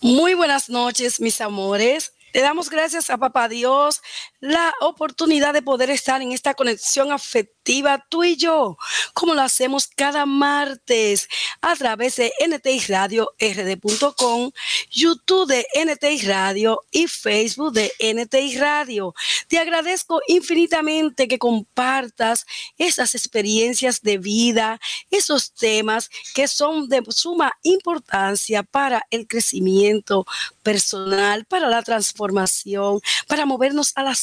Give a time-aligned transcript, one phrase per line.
[0.00, 2.12] Muy buenas noches, mis amores.
[2.32, 4.00] Le damos gracias a Papá Dios
[4.38, 8.76] la oportunidad de poder estar en esta conexión afectiva tú y yo,
[9.18, 11.26] como lo hacemos cada martes
[11.60, 14.52] a través de NTI Radio RD.com,
[14.92, 19.12] YouTube de NTI Radio y Facebook de NTI Radio.
[19.48, 22.46] Te agradezco infinitamente que compartas
[22.76, 24.78] esas experiencias de vida,
[25.10, 30.26] esos temas que son de suma importancia para el crecimiento
[30.68, 34.18] personal, para la transformación, para movernos a las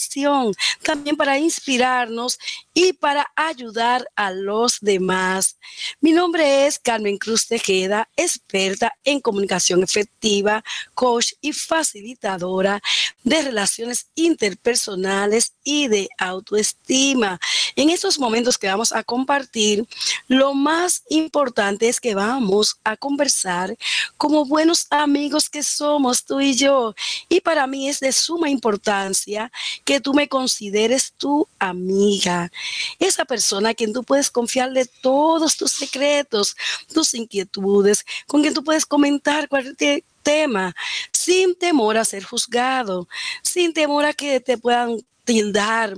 [0.84, 2.38] también para inspirarnos
[2.74, 5.58] y para ayudar a los demás.
[6.00, 10.64] Mi nombre es Carmen Cruz Tejeda, experta en comunicación efectiva,
[10.94, 12.82] coach y facilitadora
[13.24, 17.40] de relaciones interpersonales y de autoestima.
[17.76, 19.86] En estos momentos que vamos a compartir,
[20.28, 23.76] lo más importante es que vamos a conversar
[24.18, 26.96] como buenos amigos que somos tú y yo.
[27.30, 29.52] Y para mí es de suma importancia
[29.84, 32.52] que tú me consideres tu amiga
[33.00, 36.56] esa persona a quien tú puedes confiarle todos tus secretos,
[36.94, 40.76] tus inquietudes, con quien tú puedes comentar cualquier tema,
[41.12, 43.08] sin temor a ser juzgado,
[43.42, 45.98] sin temor a que te puedan tildar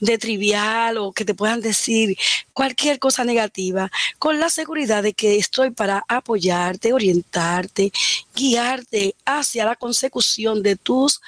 [0.00, 2.16] de trivial o que te puedan decir
[2.52, 7.92] cualquier cosa negativa, con la seguridad de que estoy para apoyarte, orientarte,
[8.34, 11.20] guiarte hacia la consecución de tus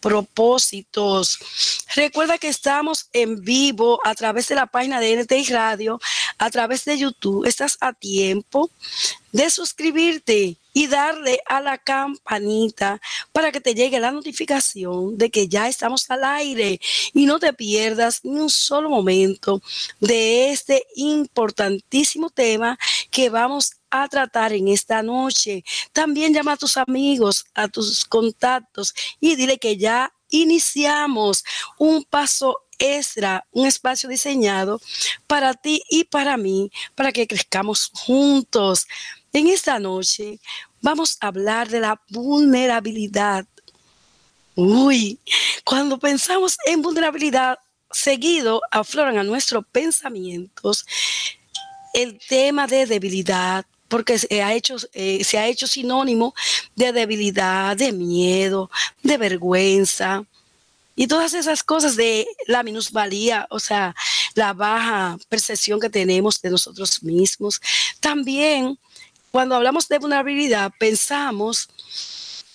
[0.00, 1.38] propósitos.
[1.94, 5.98] Recuerda que estamos en vivo a través de la página de NTI Radio,
[6.38, 7.46] a través de YouTube.
[7.46, 8.70] Estás a tiempo
[9.32, 13.00] de suscribirte y darle a la campanita
[13.32, 16.78] para que te llegue la notificación de que ya estamos al aire
[17.14, 19.62] y no te pierdas ni un solo momento
[20.00, 22.78] de este importantísimo tema
[23.10, 25.64] que vamos a tratar en esta noche.
[25.94, 31.42] También llama a tus amigos, a tus contactos y dile que ya iniciamos
[31.78, 34.78] un paso extra, un espacio diseñado
[35.26, 38.86] para ti y para mí, para que crezcamos juntos.
[39.36, 40.40] En esta noche
[40.86, 43.44] vamos a hablar de la vulnerabilidad.
[44.54, 45.18] Uy,
[45.64, 47.58] cuando pensamos en vulnerabilidad,
[47.90, 50.86] seguido afloran a nuestros pensamientos
[51.92, 56.34] el tema de debilidad, porque se ha hecho, eh, se ha hecho sinónimo
[56.76, 58.70] de debilidad, de miedo,
[59.02, 60.24] de vergüenza
[60.94, 63.92] y todas esas cosas de la minusvalía, o sea,
[64.34, 67.60] la baja percepción que tenemos de nosotros mismos.
[67.98, 68.78] También,
[69.36, 71.68] cuando hablamos de vulnerabilidad, pensamos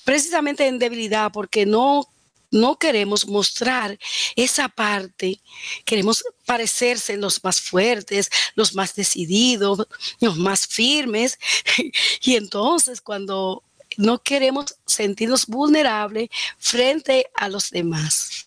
[0.03, 2.07] precisamente en debilidad porque no
[2.49, 3.99] no queremos mostrar
[4.35, 5.39] esa parte,
[5.85, 9.87] queremos parecerse los más fuertes, los más decididos,
[10.19, 11.37] los más firmes.
[12.23, 13.63] Y entonces cuando
[13.97, 18.45] no queremos sentirnos vulnerables frente a los demás.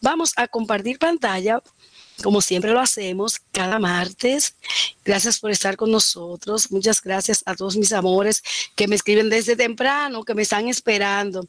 [0.00, 1.62] Vamos a compartir pantalla
[2.22, 4.54] como siempre lo hacemos cada martes.
[5.04, 6.70] Gracias por estar con nosotros.
[6.70, 8.42] Muchas gracias a todos mis amores
[8.74, 11.46] que me escriben desde temprano, que me están esperando.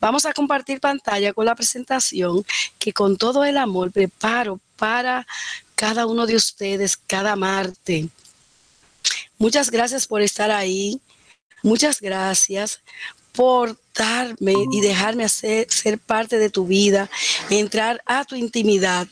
[0.00, 2.44] Vamos a compartir pantalla con la presentación
[2.78, 5.26] que con todo el amor preparo para
[5.74, 8.06] cada uno de ustedes cada martes.
[9.38, 11.00] Muchas gracias por estar ahí.
[11.62, 12.80] Muchas gracias
[13.32, 17.10] por darme y dejarme hacer, ser parte de tu vida,
[17.50, 19.06] entrar a tu intimidad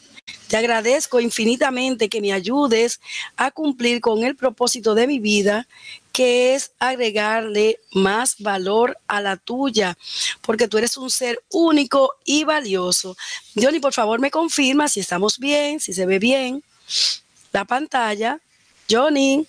[0.48, 3.00] te agradezco infinitamente que me ayudes
[3.36, 5.66] a cumplir con el propósito de mi vida,
[6.12, 9.98] que es agregarle más valor a la tuya,
[10.42, 13.16] porque tú eres un ser único y valioso.
[13.54, 16.62] Johnny, por favor, me confirma si estamos bien, si se ve bien
[17.54, 18.38] la pantalla.
[18.90, 19.46] Johnny.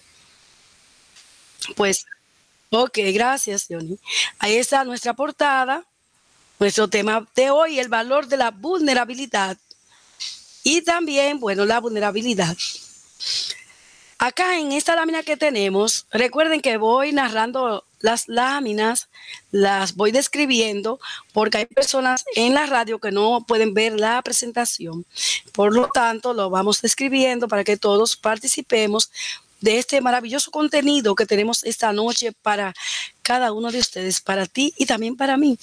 [1.75, 2.05] Pues,
[2.69, 3.97] ok, gracias, Johnny.
[4.39, 5.83] Ahí está nuestra portada,
[6.59, 9.57] nuestro tema de hoy, el valor de la vulnerabilidad.
[10.65, 12.57] Y también, bueno, la vulnerabilidad.
[14.17, 19.07] Acá en esta lámina que tenemos, recuerden que voy narrando las láminas,
[19.51, 20.99] las voy describiendo
[21.33, 25.05] porque hay personas en la radio que no pueden ver la presentación.
[25.53, 29.11] Por lo tanto, lo vamos describiendo para que todos participemos
[29.65, 32.71] de este maravilloso contenido que tenemos esta noche para
[33.23, 35.57] cada uno de ustedes, para ti y también para mí.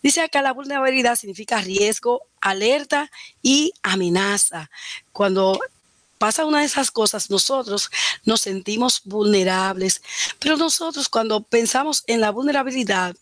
[0.00, 3.10] Dice acá la vulnerabilidad significa riesgo, alerta
[3.42, 4.70] y amenaza.
[5.12, 5.58] Cuando
[6.18, 7.90] pasa una de esas cosas, nosotros
[8.24, 10.02] nos sentimos vulnerables,
[10.38, 13.16] pero nosotros cuando pensamos en la vulnerabilidad,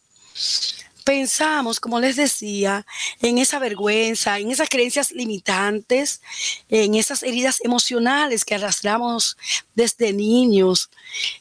[1.06, 2.84] pensamos, como les decía,
[3.22, 6.20] en esa vergüenza, en esas creencias limitantes,
[6.68, 9.36] en esas heridas emocionales que arrastramos
[9.76, 10.90] desde niños.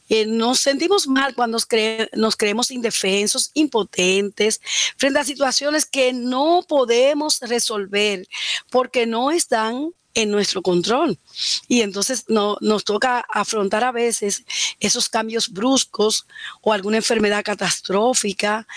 [0.08, 1.58] Eh, nos sentimos mal cuando
[2.14, 4.62] nos, creemos indefensos, impotentes,
[4.98, 8.28] frente a situaciones que no podemos resolver
[8.70, 11.18] porque no están en nuestro control.
[11.68, 14.46] Y entonces no, nos toca afrontar a veces
[14.80, 16.28] esos cambios bruscos
[16.62, 18.68] o alguna enfermedad catastrófica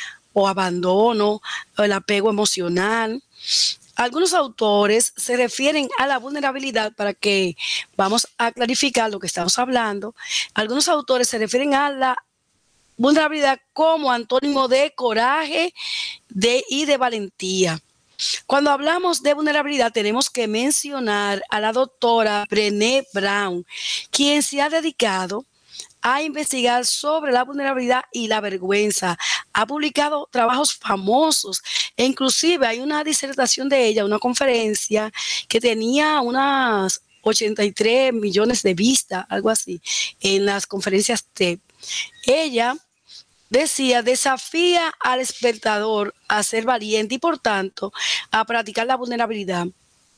[0.41, 1.41] o abandono,
[1.77, 3.23] el apego emocional.
[3.97, 7.57] Algunos autores se refieren a la vulnerabilidad para que
[7.97, 10.15] vamos a clarificar lo que estamos hablando.
[10.55, 12.17] Algunos autores se refieren a la
[12.97, 15.75] vulnerabilidad como antónimo de coraje
[16.29, 17.81] de, y de valentía.
[18.47, 23.65] Cuando hablamos de vulnerabilidad, tenemos que mencionar a la doctora Brené Brown,
[24.11, 25.45] quien se ha dedicado
[26.03, 29.19] a investigar sobre la vulnerabilidad y la vergüenza.
[29.53, 31.63] Ha publicado trabajos famosos
[31.97, 35.13] e inclusive hay una disertación de ella, una conferencia
[35.49, 39.81] que tenía unas 83 millones de vistas, algo así,
[40.21, 41.59] en las conferencias TED.
[42.27, 42.77] Ella
[43.51, 47.93] decía, desafía al espectador a ser valiente y por tanto
[48.31, 49.67] a practicar la vulnerabilidad.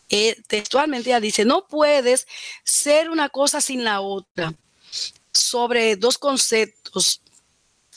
[0.08, 2.26] Eh, textualmente ella dice, no puedes
[2.64, 4.52] ser una cosa sin la otra
[5.32, 7.22] sobre dos conceptos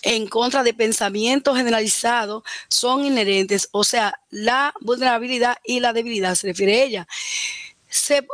[0.04, 6.48] en contra de pensamiento generalizado son inherentes, o sea, la vulnerabilidad y la debilidad, se
[6.48, 7.08] refiere a ella,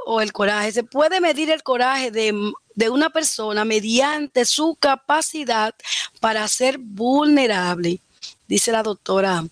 [0.05, 0.71] o el coraje.
[0.71, 5.75] Se puede medir el coraje de, una persona mediante su capacidad
[6.19, 7.99] para ser vulnerable,
[8.47, 9.45] dice la doctora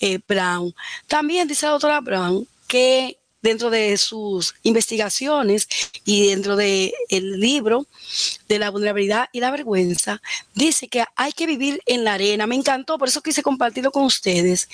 [0.00, 0.74] eh, Brown.
[1.06, 5.68] También dice la doctora Brown que dentro de sus investigaciones
[6.04, 7.86] y dentro del el libro
[8.48, 10.22] de la vulnerabilidad y la vergüenza,
[10.54, 12.46] dice que hay que vivir en la arena.
[12.46, 14.68] Me encantó, por eso quise compartirlo con ustedes.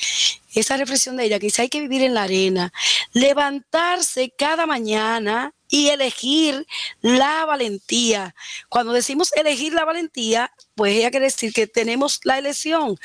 [0.55, 2.73] Esa reflexión de ella, que dice hay que vivir en la arena,
[3.13, 6.67] levantarse cada mañana y elegir
[7.01, 8.35] la valentía.
[8.69, 12.99] Cuando decimos elegir la valentía, pues ella quiere decir que tenemos la elección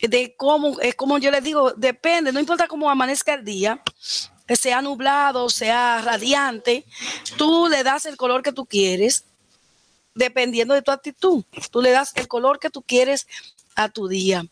[0.00, 3.82] de cómo, es como yo les digo, depende, no importa cómo amanezca el día,
[4.56, 6.84] sea nublado, sea radiante,
[7.36, 9.24] tú le das el color que tú quieres,
[10.14, 11.44] dependiendo de tu actitud.
[11.70, 13.26] Tú le das el color que tú quieres
[13.76, 14.44] a tu día.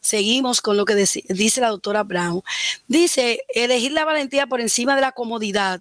[0.00, 2.42] Seguimos con lo que dice la doctora Brown.
[2.86, 5.80] Dice, elegir la valentía por encima de la comodidad.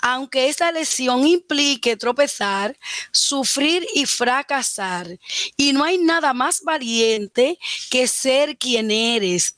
[0.00, 2.76] Aunque esta elección implique tropezar,
[3.10, 5.18] sufrir y fracasar.
[5.56, 7.58] Y no hay nada más valiente
[7.90, 9.56] que ser quien eres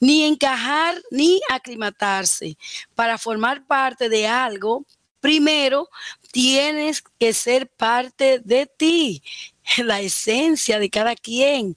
[0.00, 2.56] ni encajar ni aclimatarse.
[2.94, 4.86] Para formar parte de algo,
[5.20, 5.88] primero
[6.32, 9.22] tienes que ser parte de ti,
[9.78, 11.76] la esencia de cada quien.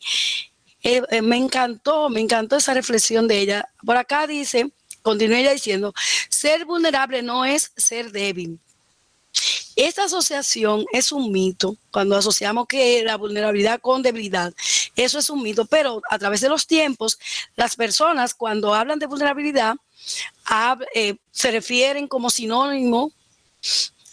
[0.81, 3.69] Eh, eh, me encantó, me encantó esa reflexión de ella.
[3.86, 4.71] Por acá dice,
[5.01, 5.94] continúa ella diciendo,
[6.30, 8.59] ser vulnerable no es ser débil.
[9.76, 14.54] Esta asociación es un mito, cuando asociamos que la vulnerabilidad con debilidad,
[14.96, 17.20] eso es un mito, pero a través de los tiempos,
[17.58, 19.76] las personas cuando hablan de vulnerabilidad,
[20.94, 23.12] eh, se refieren como sinónimo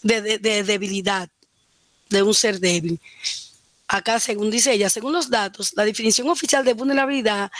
[0.02, 1.28] de, de debilidad,
[2.08, 2.98] de un ser débil.
[3.86, 7.52] Acá según dice ella, según los datos, la definición oficial de vulnerabilidad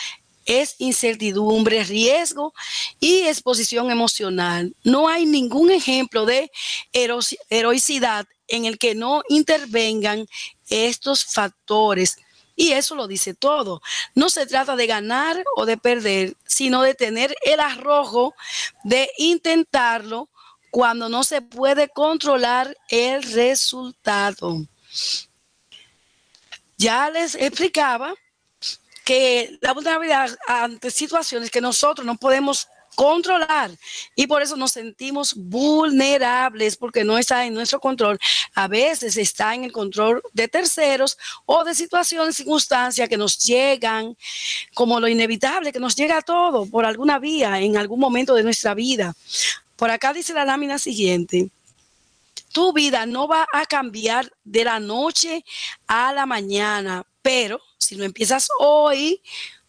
[0.46, 2.54] es incertidumbre, riesgo
[3.00, 4.74] y exposición emocional.
[4.84, 6.50] No hay ningún ejemplo de
[6.92, 10.26] heroicidad en el que no intervengan
[10.68, 12.16] estos factores.
[12.54, 13.80] Y eso lo dice todo.
[14.14, 18.34] No se trata de ganar o de perder, sino de tener el arrojo
[18.84, 20.28] de intentarlo
[20.70, 24.66] cuando no se puede controlar el resultado.
[26.76, 28.14] Ya les explicaba
[29.04, 33.70] que la vulnerabilidad ante situaciones que nosotros no podemos controlar
[34.14, 38.18] y por eso nos sentimos vulnerables porque no está en nuestro control.
[38.54, 41.16] A veces está en el control de terceros
[41.46, 44.16] o de situaciones, circunstancias que nos llegan
[44.74, 48.42] como lo inevitable, que nos llega a todo por alguna vía en algún momento de
[48.42, 49.14] nuestra vida.
[49.76, 51.50] Por acá dice la lámina siguiente.
[52.52, 55.44] Tu vida no va a cambiar de la noche
[55.86, 59.20] a la mañana, pero si no empiezas hoy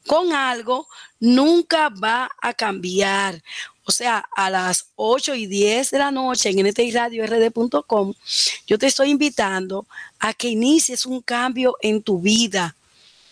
[0.05, 0.87] con algo,
[1.19, 3.41] nunca va a cambiar.
[3.85, 8.13] O sea, a las 8 y 10 de la noche en ntiradiord.com,
[8.65, 9.85] yo te estoy invitando
[10.19, 12.75] a que inicies un cambio en tu vida,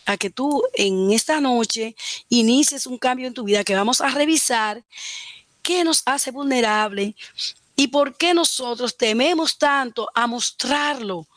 [0.06, 1.96] a que tú en esta noche
[2.28, 4.84] inicies un cambio en tu vida, que vamos a revisar
[5.62, 7.16] qué nos hace vulnerable
[7.76, 11.28] y por qué nosotros tememos tanto a mostrarlo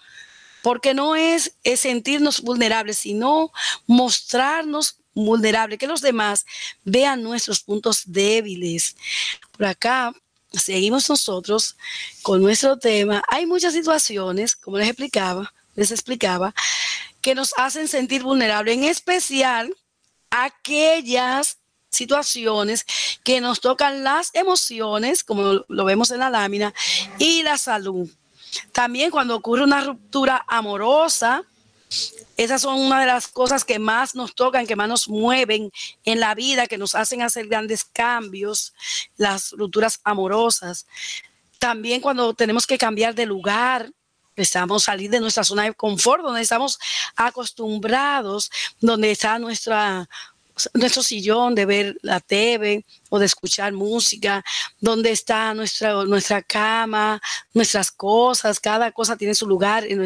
[0.65, 3.53] porque no es, sentirnos vulnerables, sino
[3.87, 6.47] mostrarnos vulnerable, que los demás
[6.85, 8.97] vean nuestros puntos débiles.
[9.53, 10.15] Por acá
[10.53, 11.77] seguimos nosotros
[12.23, 13.23] con nuestro tema.
[13.29, 16.55] Hay muchas situaciones, como les explicaba, les explicaba,
[17.21, 19.77] que nos hacen sentir vulnerables, en especial
[20.31, 21.59] aquellas
[21.95, 22.87] situaciones
[23.23, 26.75] que nos tocan las emociones, como lo vemos en la lámina,
[27.19, 28.09] y la salud.
[28.73, 31.43] También cuando ocurre una ruptura amorosa,
[32.37, 35.71] esas son una de las cosas que más nos tocan, que más nos mueven
[36.05, 38.75] en la vida, que nos hacen hacer grandes cambios,
[39.17, 40.87] las rupturas amorosas.
[41.59, 43.91] También cuando tenemos que cambiar de lugar,
[44.37, 46.79] Necesitamos salir de nuestra zona de confort, donde estamos
[47.15, 50.09] acostumbrados, donde está nuestra,
[50.73, 54.45] nuestro sillón de ver la TV o de escuchar música,
[54.81, 57.21] donde está nuestra, nuestra cama,
[57.53, 60.05] nuestras cosas, cada cosa tiene su lugar en,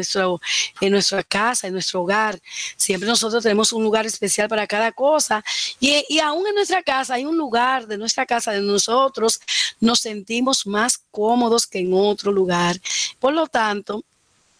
[0.81, 2.39] en nuestra casa, en nuestro hogar.
[2.77, 5.43] Siempre nosotros tenemos un lugar especial para cada cosa
[5.79, 9.39] y, y aún en nuestra casa hay un lugar de nuestra casa, de nosotros,
[9.79, 12.79] nos sentimos más cómodos que en otro lugar.
[13.19, 14.03] Por lo tanto,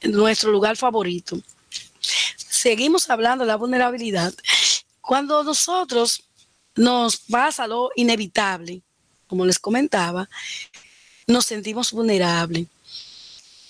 [0.04, 1.40] nuestro lugar favorito.
[2.38, 4.34] Seguimos hablando de la vulnerabilidad.
[5.10, 6.24] Cuando nosotros
[6.76, 8.84] nos pasa lo inevitable,
[9.26, 10.30] como les comentaba,
[11.26, 12.68] nos sentimos vulnerables.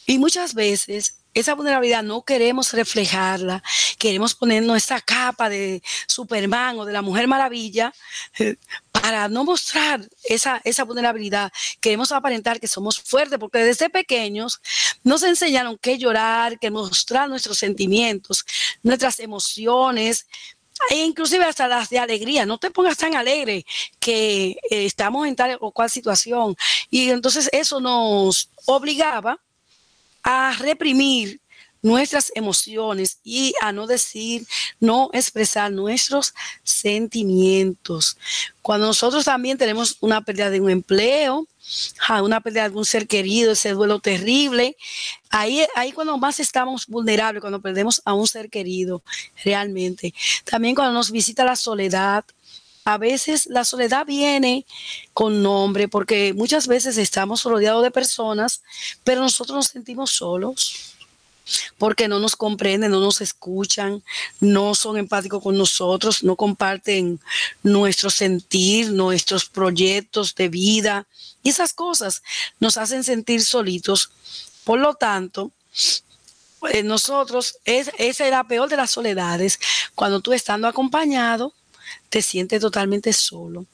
[0.06, 3.64] Y muchas veces esa vulnerabilidad no queremos reflejarla,
[3.98, 7.94] queremos ponernos esa capa de Superman o de la Mujer Maravilla
[8.38, 8.58] eh,
[8.92, 11.54] para no mostrar esa, esa vulnerabilidad.
[11.80, 14.60] Queremos aparentar que somos fuertes porque desde pequeños
[15.06, 18.44] nos enseñaron que llorar, que mostrar nuestros sentimientos,
[18.84, 20.28] nuestras emociones,
[20.90, 23.66] e inclusive hasta las de alegría, no te pongas tan alegre
[24.00, 26.56] que eh, estamos en tal o cual situación.
[26.90, 29.40] Y entonces eso nos obligaba
[30.24, 31.40] a reprimir
[31.82, 34.46] nuestras emociones y a no decir,
[34.80, 36.34] no expresar nuestros
[36.64, 38.18] sentimientos.
[38.62, 41.48] Cuando nosotros también tenemos una pérdida de un empleo,
[42.22, 44.76] una pérdida de algún ser querido, ese duelo terrible,
[45.30, 49.04] ahí, ahí cuando más estamos vulnerables, cuando perdemos a un ser querido
[49.44, 50.14] realmente.
[50.46, 52.26] También cuando nos visita la soledad,
[52.86, 54.66] a veces la soledad viene
[55.14, 58.64] con nombre porque muchas veces estamos rodeados de personas,
[59.04, 60.96] pero nosotros nos sentimos solos
[61.78, 64.04] porque no nos comprenden, no nos escuchan,
[64.40, 67.20] no son empáticos con nosotros, no comparten
[67.64, 71.08] nuestro sentir, nuestros proyectos de vida.
[71.44, 72.24] Y esas cosas
[72.60, 74.12] nos hacen sentir solitos.
[74.64, 75.52] Por lo tanto,
[76.60, 79.60] pues nosotros, es, esa es la peor de las soledades,
[79.96, 81.54] cuando tú estando acompañado,
[82.10, 83.66] te sientes totalmente solo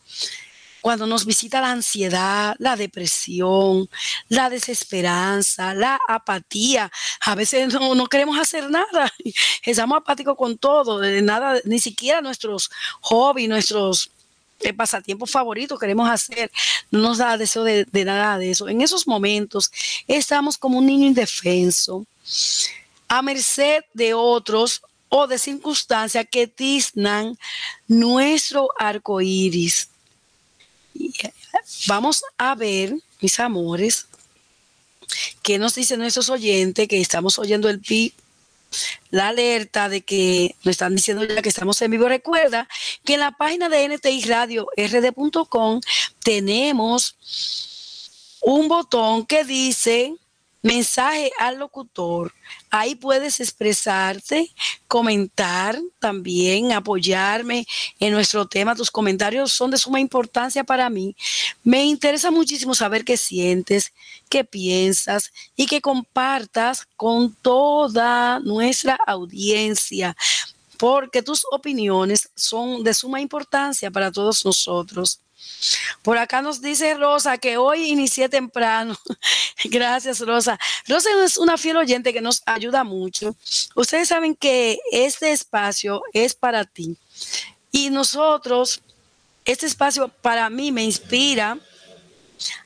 [0.86, 3.89] cuando nos visita la ansiedad, la depresión,
[4.30, 6.92] la desesperanza, la apatía.
[7.22, 9.12] A veces no, queremos hacer nada,
[9.63, 12.70] estamos apáticos con todo, de nada, ni siquiera nuestros
[13.01, 14.12] hobbies, nuestros
[14.60, 16.51] eh, pasatiempos favoritos queremos hacer,
[16.92, 18.70] no nos da deseo de, de nada de eso.
[18.70, 19.72] En esos momentos
[20.08, 22.06] estamos como un niño indefenso,
[23.08, 27.36] a merced de otros o de circunstancias que tiznan
[27.88, 29.89] nuestro arco iris.
[31.88, 34.08] Vamos a ver, mis amores,
[35.42, 38.14] qué nos dicen nuestros oyentes que estamos oyendo el PIB
[39.10, 42.08] la alerta de que nos están diciendo ya que estamos en vivo.
[42.08, 42.68] Recuerda
[43.04, 45.82] que en la página de NTI Radio rd.com
[46.24, 47.16] tenemos
[48.42, 50.16] un botón que dice
[50.65, 52.34] mensaje al locutor.
[52.72, 54.51] Ahí puedes expresarte,
[54.88, 57.67] comentar también, apoyarme
[58.00, 58.75] en nuestro tema.
[58.75, 61.15] Tus comentarios son de suma importancia para mí.
[61.63, 63.93] Me interesa muchísimo saber qué sientes,
[64.27, 70.15] qué piensas y que compartas con toda nuestra audiencia
[70.77, 75.22] porque tus opiniones son de suma importancia para todos nosotros.
[76.01, 78.98] Por acá nos dice Rosa que hoy inicié temprano.
[79.65, 80.60] Gracias, Rosa.
[80.88, 83.36] Rosa es una fiel oyente que nos ayuda mucho.
[83.75, 86.98] Ustedes saben que este espacio es para ti.
[87.72, 88.82] Y nosotros,
[89.46, 91.58] este espacio para mí me inspira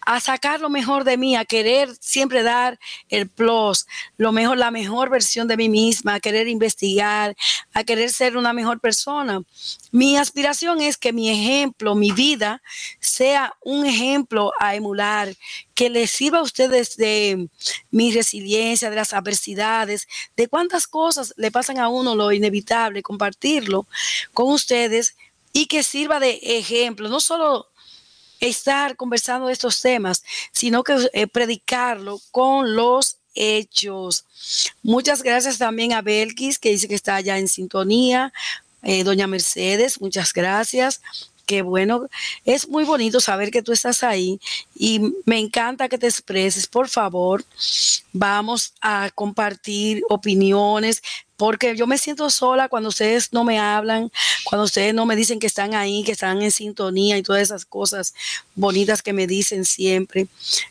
[0.02, 3.86] a sacar lo mejor de mí, a querer siempre dar el plus,
[4.18, 7.36] lo mejor, la mejor versión de mí misma, a querer investigar,
[7.74, 9.42] a querer ser una mejor persona.
[9.92, 12.62] Mi aspiración es que mi ejemplo, mi vida,
[13.00, 15.36] sea un ejemplo a emular,
[15.74, 17.48] que les sirva a ustedes de
[17.90, 23.88] mi resiliencia, de las adversidades, de cuántas cosas le pasan a uno lo inevitable, compartirlo
[24.34, 25.16] con ustedes
[25.54, 27.70] y que sirva de ejemplo, no solo
[28.40, 34.26] estar conversando de estos temas, sino que eh, predicarlo con los hechos.
[34.84, 38.34] Muchas gracias también a Belkis, que dice que está allá en sintonía.
[38.84, 41.02] Eh, doña Mercedes, muchas gracias.
[41.46, 42.08] Qué bueno,
[42.46, 44.40] es muy bonito saber que tú estás ahí
[44.76, 46.68] y me encanta que te expreses.
[46.68, 47.44] Por favor,
[48.14, 51.02] vamos a compartir opiniones,
[51.40, 54.12] porque yo me siento sola cuando ustedes no me hablan,
[54.44, 57.64] cuando ustedes no me dicen que están ahí, que están en sintonía y todas esas
[57.64, 58.14] cosas
[58.56, 60.28] bonitas que me dicen siempre.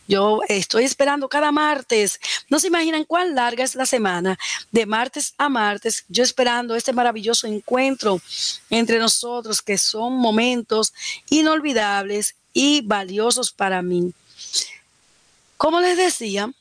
[0.07, 2.21] Yo estoy esperando cada martes.
[2.51, 4.39] No se imaginan cuán larga es la semana,
[4.71, 8.21] de martes a martes, yo esperando este maravilloso encuentro
[8.69, 10.93] entre nosotros, que son momentos
[11.31, 14.13] inolvidables y valiosos para mí.
[15.57, 16.53] Como les decía,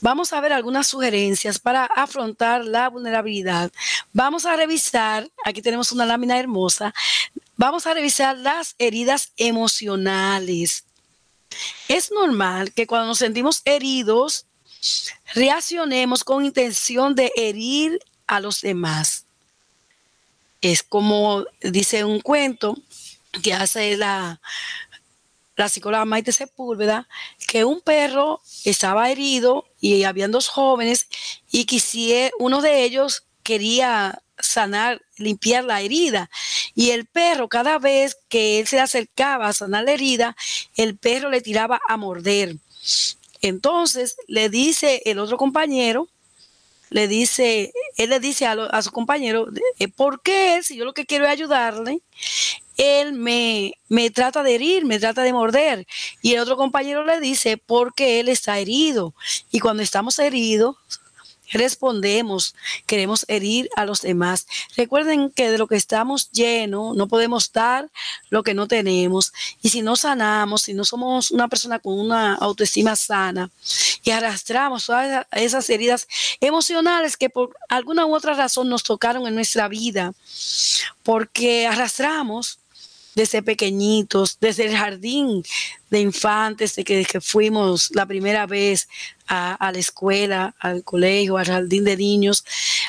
[0.00, 3.70] Vamos a ver algunas sugerencias para afrontar la vulnerabilidad.
[4.12, 6.94] Vamos a revisar, aquí tenemos una lámina hermosa,
[7.56, 10.84] vamos a revisar las heridas emocionales.
[11.88, 14.46] Es normal que cuando nos sentimos heridos,
[15.34, 19.24] reaccionemos con intención de herir a los demás.
[20.62, 22.76] Es como dice un cuento
[23.42, 24.40] que hace la,
[25.60, 27.06] la psicóloga Maite Sepúlveda,
[27.46, 31.06] que un perro estaba herido y habían dos jóvenes
[31.52, 36.30] y quisiera, uno de ellos quería sanar, limpiar la herida.
[36.74, 40.34] Y el perro, cada vez que él se acercaba a sanar la herida,
[40.76, 42.56] el perro le tiraba a morder.
[43.42, 46.08] Entonces le dice el otro compañero,
[46.88, 49.46] le dice, él le dice a, su compañero,
[49.78, 52.00] eh, ¿por qué si yo lo que quiero es ayudarle?
[52.80, 55.86] Él me, me trata de herir, me trata de morder.
[56.22, 59.14] Y el otro compañero le dice, porque él está herido.
[59.50, 60.76] Y cuando estamos heridos,
[61.52, 62.54] respondemos,
[62.86, 64.46] queremos herir a los demás.
[64.76, 67.90] Recuerden que de lo que estamos llenos no podemos dar
[68.30, 69.32] lo que no tenemos.
[69.62, 73.50] Y si no sanamos, si no somos una persona con una autoestima sana
[74.02, 76.08] y arrastramos todas esas heridas
[76.40, 80.12] emocionales que por alguna u otra razón nos tocaron en nuestra vida,
[81.02, 82.59] porque arrastramos
[83.20, 85.44] desde pequeñitos, desde el jardín
[85.90, 88.88] de infantes, de que, que fuimos la primera vez
[89.30, 92.44] a, la escuela, al colegio, al jardín de niños,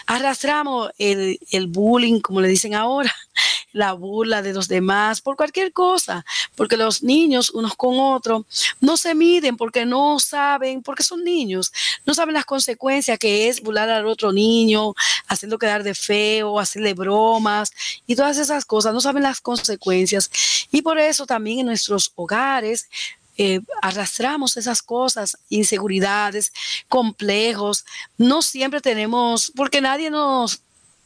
[0.07, 3.13] arrastramos el, el bullying, como le dicen ahora,
[3.73, 6.25] la burla de los demás, por cualquier cosa,
[6.55, 8.43] porque los niños unos con otros
[8.79, 11.71] no se miden porque no saben, porque son niños,
[12.05, 14.93] no saben las consecuencias que es burlar al otro niño,
[15.27, 17.71] hacerlo quedar de feo, hacerle bromas
[18.07, 20.31] y todas esas cosas, no saben las consecuencias.
[20.71, 22.89] Y por eso también en nuestros hogares
[23.37, 26.51] eh, arrastramos esas cosas, inseguridades,
[26.87, 27.85] complejos.
[28.17, 30.61] No siempre tenemos, porque nadie nos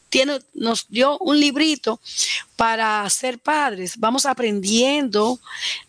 [0.09, 1.99] tiene, nos dio un librito
[2.55, 3.97] para ser padres.
[3.97, 5.39] Vamos aprendiendo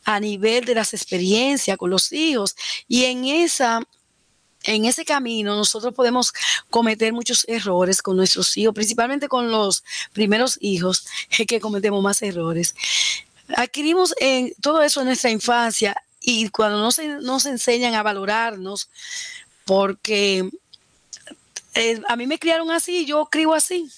[0.05, 2.55] a nivel de las experiencias con los hijos
[2.89, 3.81] y en esa
[4.65, 6.33] en ese camino nosotros podemos
[6.71, 11.07] cometer muchos errores con nuestros hijos, principalmente con los primeros hijos,
[11.47, 12.75] que cometemos más errores.
[13.55, 18.91] Adquirimos en todo eso en nuestra infancia y cuando nos, nos enseñan a valorarnos,
[19.65, 20.49] porque
[21.75, 23.89] eh, a mí me criaron así, yo crío así.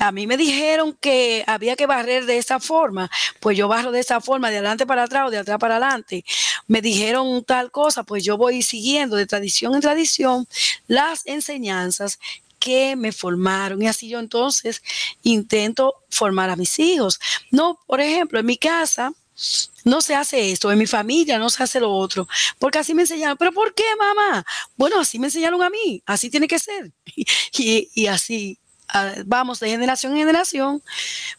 [0.00, 4.00] A mí me dijeron que había que barrer de esa forma, pues yo barro de
[4.00, 6.24] esa forma, de adelante para atrás o de atrás para adelante.
[6.68, 10.46] Me dijeron tal cosa, pues yo voy siguiendo de tradición en tradición
[10.86, 12.20] las enseñanzas
[12.58, 14.82] que me formaron y así yo entonces
[15.22, 17.18] intento formar a mis hijos.
[17.50, 19.12] No, por ejemplo, en mi casa,
[19.84, 22.26] no se hace esto, en mi familia no se hace lo otro,
[22.58, 23.36] porque así me enseñaron.
[23.36, 24.44] ¿Pero por qué, mamá?
[24.76, 26.92] Bueno, así me enseñaron a mí, así tiene que ser.
[27.52, 30.82] Y, así ah, vamos de generación en generación,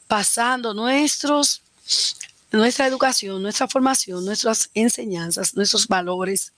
[0.08, 1.62] pasando nuestros,
[2.52, 6.54] nuestra educación, nuestra formación, nuestras enseñanzas, nuestros valores,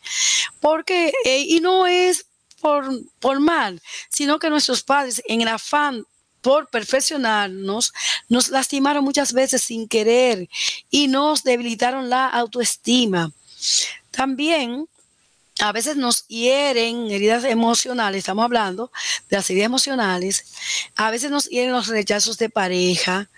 [0.60, 2.26] porque, eh, y no es
[2.62, 6.06] por, mal, sino que nuestros padres en el afán
[6.42, 7.94] por perfeccionarnos,
[8.28, 10.50] nos lastimaron muchas veces sin querer
[10.90, 13.32] y nos debilitaron la autoestima.
[14.10, 14.88] También
[15.60, 18.92] a veces nos hieren heridas emocionales, estamos hablando
[19.30, 20.46] de las heridas emocionales,
[20.96, 23.30] a veces nos hieren los rechazos de pareja,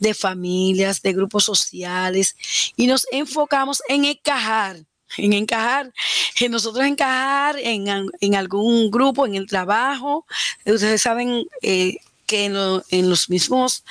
[0.00, 2.36] de familias, de grupos sociales
[2.76, 4.84] y nos enfocamos en encajar
[5.16, 5.92] en encajar,
[6.40, 10.26] en nosotros encajar en, algún grupo, en el trabajo.
[10.64, 13.84] Ustedes saben, eh, que en, los mismos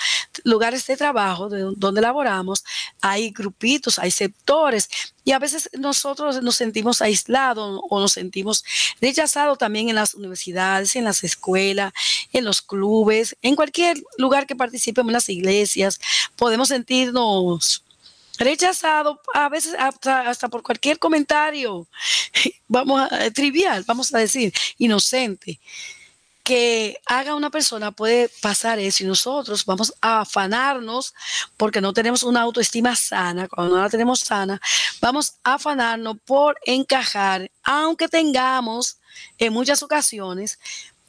[0.43, 2.63] lugares de trabajo donde laboramos
[3.01, 4.89] hay grupitos, hay sectores
[5.25, 8.63] y a veces nosotros nos sentimos aislados o nos sentimos
[9.01, 11.91] rechazados también en las universidades, en las escuelas,
[12.31, 15.99] en los clubes, en cualquier lugar que participemos, en las iglesias,
[16.35, 17.83] podemos sentirnos
[18.37, 21.87] rechazados a veces hasta, hasta, por cualquier comentario,
[22.67, 25.59] vamos a, trivial, vamos a decir, inocente
[26.47, 31.13] que haga una persona puede pasar eso y nosotros vamos a afanarnos
[31.57, 34.61] porque no tenemos una autoestima sana, cuando no la tenemos sana,
[35.01, 38.97] vamos a afanarnos por encajar, aunque tengamos
[39.37, 40.57] en muchas ocasiones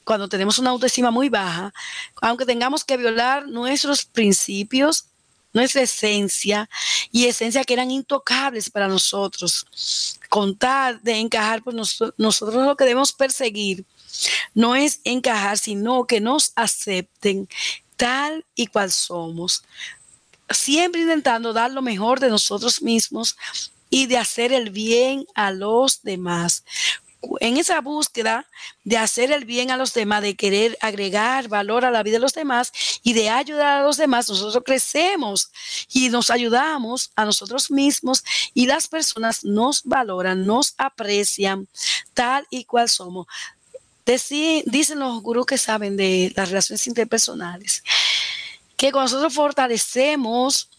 [0.03, 1.71] cuando tenemos una autoestima muy baja,
[2.19, 5.05] aunque tengamos que violar nuestros principios,
[5.53, 6.69] nuestra esencia
[7.11, 9.65] y esencia que eran intocables para nosotros.
[10.29, 11.75] Contar de encajar, pues
[12.17, 13.85] nosotros lo que debemos perseguir
[14.53, 17.47] no es encajar, sino que nos acepten
[17.95, 19.63] tal y cual somos.
[20.49, 23.37] Siempre intentando dar lo mejor de nosotros mismos
[23.89, 26.63] y de hacer el bien a los demás
[27.39, 28.47] en esa búsqueda
[28.83, 32.21] de hacer el bien a los demás, de querer agregar valor a la vida de
[32.21, 32.71] los demás
[33.03, 35.51] y de ayudar a los demás, nosotros crecemos
[35.91, 41.67] y nos ayudamos a nosotros mismos y las personas nos valoran, nos aprecian
[42.13, 43.27] tal y cual somos.
[44.05, 47.83] dicen los gurús que saben de las relaciones interpersonales
[48.79, 50.69] que cuando nosotros fortalecemos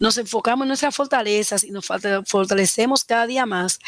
[0.00, 1.86] nos enfocamos en nuestras fortalezas y nos
[2.26, 3.78] fortalecemos cada día más,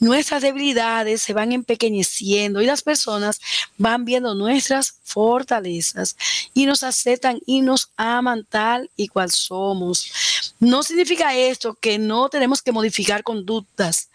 [0.00, 3.38] nuestras debilidades se van empequeñeciendo y las personas
[3.76, 6.16] van viendo nuestras fortalezas
[6.54, 10.10] y nos aceptan y nos aman tal y cual somos.
[10.58, 14.08] No significa esto que no tenemos que modificar conductas.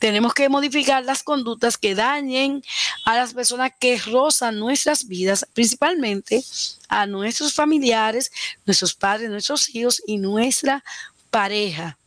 [0.00, 2.64] Tenemos que modificar las conductas que dañen
[3.04, 6.42] a las personas que rozan nuestras vidas, principalmente
[6.88, 8.32] a nuestros familiares,
[8.64, 10.82] nuestros padres, nuestros hijos y nuestra
[11.30, 11.98] pareja.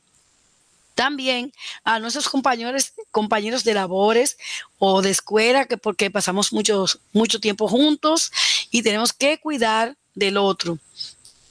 [0.95, 1.53] También
[1.84, 4.38] a nuestros compañeros, compañeros de labores
[4.79, 8.32] o de escuela, que porque pasamos mucho, mucho tiempo juntos
[8.71, 10.79] y tenemos que cuidar del otro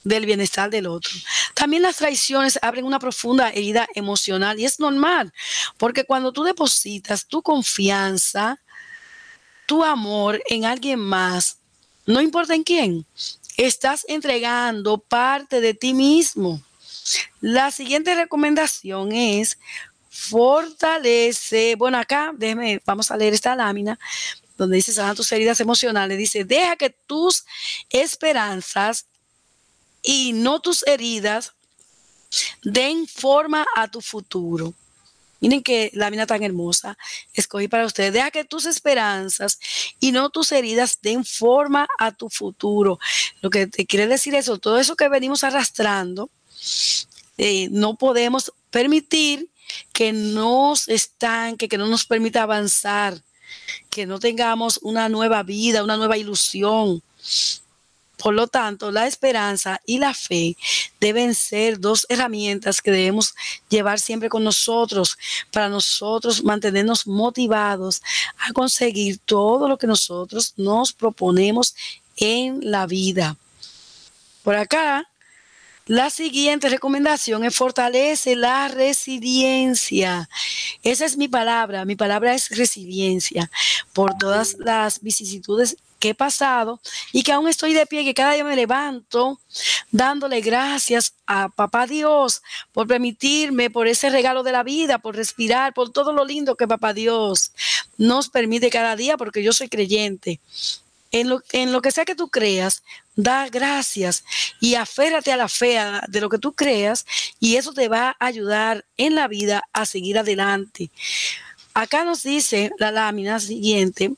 [0.05, 1.13] del bienestar del otro.
[1.55, 5.33] También las traiciones abren una profunda herida emocional y es normal,
[5.79, 8.61] porque cuando tú depositas tu confianza,
[9.67, 11.59] tu amor en alguien más,
[12.07, 13.07] no importa en quién,
[13.57, 16.61] estás entregando parte de ti mismo.
[17.41, 19.59] La siguiente recomendación es
[20.09, 23.99] fortalece, bueno acá, déjeme, vamos a leer esta lámina
[24.57, 27.45] donde dice sana tus heridas emocionales, dice, deja que tus
[27.91, 29.07] esperanzas
[30.03, 31.53] y no tus heridas
[32.63, 34.75] den forma a tu futuro.
[35.41, 36.97] Miren que lámina tan hermosa
[37.35, 38.13] escogí para ustedes.
[38.13, 39.59] Deja que tus esperanzas
[39.99, 43.01] y no tus heridas den forma a tu futuro.
[43.41, 46.31] Lo que te quiere decir eso, todo eso que venimos arrastrando,
[47.39, 49.49] eh, no podemos permitir
[49.93, 53.21] que nos estanque, que no nos permita avanzar,
[53.91, 57.03] que no tengamos una nueva vida, una nueva ilusión.
[58.23, 60.57] Por lo tanto, la esperanza y la fe
[61.01, 63.35] deben ser dos herramientas que debemos
[63.69, 65.19] llevar siempre con nosotros
[65.51, 68.01] para nosotros mantenernos motivados
[68.39, 71.75] a conseguir todo lo que nosotros nos proponemos
[72.17, 73.37] en la vida.
[74.45, 75.09] Por acá,
[75.87, 80.29] la siguiente recomendación es fortalece la resiliencia.
[80.85, 81.85] Esa es mi palabra.
[81.85, 83.51] Mi palabra es resiliencia.
[83.93, 86.81] Por todas las vicisitudes que he pasado
[87.13, 89.39] y que aún estoy de pie, que cada día me levanto
[89.93, 95.73] dándole gracias a Papá Dios por permitirme, por ese regalo de la vida, por respirar,
[95.75, 97.53] por todo lo lindo que Papá Dios
[97.99, 100.41] nos permite cada día, porque yo soy creyente.
[101.13, 102.83] En lo, en lo que sea que tú creas,
[103.15, 104.25] da gracias
[104.61, 107.07] y aférrate a la fe de lo que tú creas
[107.39, 110.91] y eso te va a ayudar en la vida a seguir adelante.
[111.75, 114.15] Acá nos dice la lámina siguiente,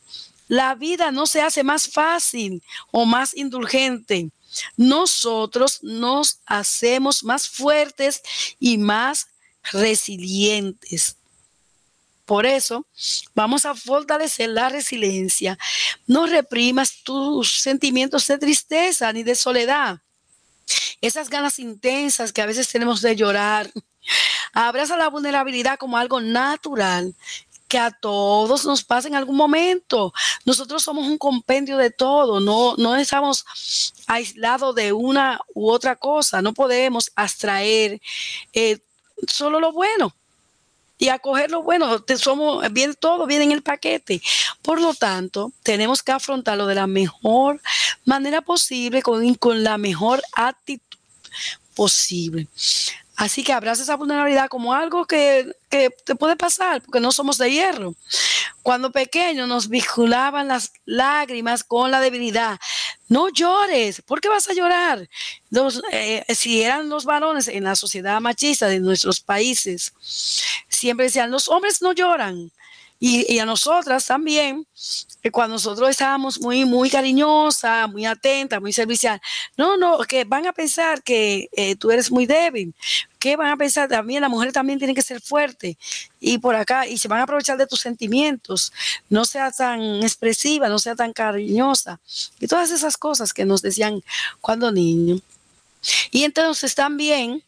[0.49, 4.31] la vida no se hace más fácil o más indulgente.
[4.77, 8.23] Nosotros nos hacemos más fuertes
[8.61, 9.29] y más
[9.73, 11.17] resilientes.
[12.25, 12.87] Por eso,
[13.35, 15.59] vamos a fortalecer la resiliencia.
[16.07, 20.01] No reprimas tus sentimientos de tristeza ni de soledad.
[21.03, 23.71] Esas ganas intensas que a veces tenemos de llorar.
[24.55, 27.15] Abraza la vulnerabilidad como algo natural
[27.69, 30.13] que a todos nos pasa en algún momento.
[30.45, 33.45] Nosotros somos un compendio de todo, no, no estamos
[34.07, 38.01] aislados de una u otra cosa, no podemos abstraer
[38.53, 38.79] eh,
[39.27, 40.15] solo lo bueno
[40.99, 42.05] y acoger lo bueno.
[42.17, 44.23] Somos, bien, todo viene en el paquete.
[44.63, 47.61] Por lo tanto, tenemos que afrontarlo de la mejor
[48.05, 50.99] manera posible, con, con la mejor actitud
[51.75, 52.47] posible.
[53.17, 57.51] Así que abraza esa vulnerabilidad como algo que, te puede pasar, porque no somos de
[57.51, 57.95] hierro.
[58.63, 62.59] Cuando pequeños nos vinculaban las lágrimas con la debilidad.
[63.09, 65.09] No llores, ¿por qué vas a llorar?
[65.93, 69.93] Eh, si eran los varones en la sociedad machista de nuestros países,
[70.69, 72.51] siempre decían, los hombres no lloran.
[73.07, 74.67] Y, a nosotras también,
[75.23, 79.21] que cuando nosotros estábamos muy, muy cariñosas, muy atentas, muy servicial,
[79.59, 82.75] no, no, que van a pensar que eh, tú eres muy débil,
[83.19, 85.77] que van a pensar también, la mujer también tiene que ser fuerte
[86.19, 88.73] y por acá, y se van a aprovechar de tus sentimientos,
[89.11, 92.01] no sea tan expresiva, no sea tan cariñosa,
[92.41, 94.03] y todas esas cosas que nos decían
[94.41, 95.21] cuando niños.
[96.11, 97.43] Y entonces también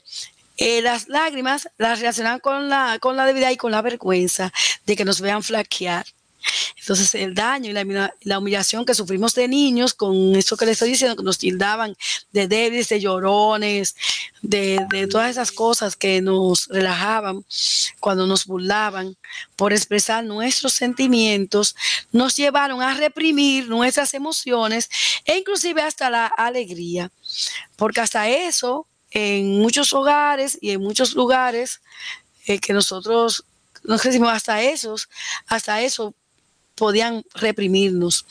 [0.57, 4.53] eh, las lágrimas las relacionan con la, con la debilidad y con la vergüenza
[4.87, 6.07] de que nos vean flaquear.
[6.79, 7.73] Entonces, el daño y
[8.23, 11.97] la, humillación que sufrimos de niños, con eso que les estoy diciendo, que nos tildaban
[12.33, 13.97] de débiles, de llorones,
[14.42, 17.45] de, de, todas esas cosas que nos relajaban
[17.99, 19.16] cuando nos burlaban
[19.57, 21.75] por expresar nuestros sentimientos,
[22.12, 24.88] nos llevaron a reprimir nuestras emociones
[25.25, 27.11] e inclusive hasta la alegría.
[27.75, 28.87] Porque hasta eso
[29.18, 31.81] en muchos hogares y en muchos lugares
[32.46, 33.46] eh, que nosotros
[33.83, 35.09] nos decimos hasta esos,
[35.46, 36.14] hasta eso
[36.74, 38.26] podían reprimirnos.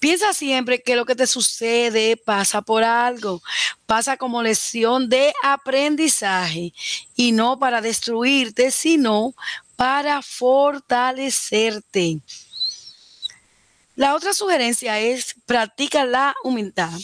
[0.00, 3.40] Piensa siempre que lo que te sucede pasa por algo,
[3.86, 6.74] pasa como lección de aprendizaje
[7.14, 9.32] y no para destruirte, sino
[9.76, 12.18] para fortalecerte.
[13.94, 16.98] La otra sugerencia es practica la humildad.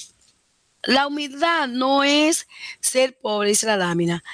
[0.84, 2.46] La humildad no es
[2.80, 4.24] ser pobre, dice la lámina.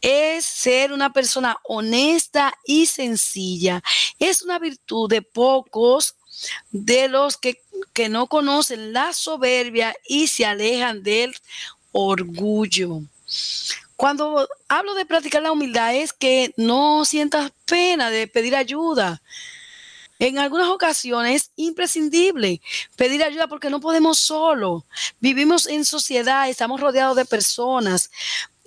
[0.00, 3.82] Es ser una persona honesta y sencilla.
[4.18, 6.16] Es una virtud de pocos
[6.70, 7.60] de los que,
[7.92, 11.34] que no conocen la soberbia y se alejan del
[11.92, 13.02] orgullo.
[13.96, 19.22] Cuando hablo de practicar la humildad es que no sientas pena de pedir ayuda.
[20.22, 22.60] En algunas ocasiones es imprescindible
[22.94, 24.86] pedir ayuda porque no podemos solo.
[25.18, 28.08] Vivimos en sociedad, estamos rodeados de personas.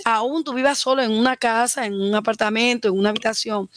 [0.03, 3.69] Aún tú vivas solo en una casa, en un apartamento, en una habitación.